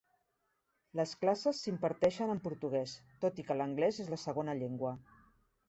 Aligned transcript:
Les 0.99 1.13
classes 1.25 1.59
s'imparteixen 1.65 2.33
en 2.37 2.41
portuguès, 2.49 2.97
tot 3.27 3.45
i 3.45 3.47
que 3.51 3.61
anglès 3.69 4.03
és 4.07 4.13
la 4.17 4.21
segona 4.27 4.59
llengua. 4.65 4.99